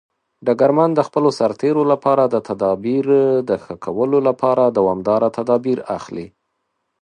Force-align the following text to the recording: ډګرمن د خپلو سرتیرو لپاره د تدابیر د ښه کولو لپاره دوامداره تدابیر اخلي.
ډګرمن 0.45 0.89
د 0.95 0.99
خپلو 1.07 1.29
سرتیرو 1.39 1.83
لپاره 1.91 2.23
د 2.27 2.35
تدابیر 2.47 3.05
د 3.49 3.51
ښه 3.63 3.75
کولو 3.85 4.19
لپاره 4.29 4.63
دوامداره 4.77 5.27
تدابیر 5.37 5.79
اخلي. 5.97 6.27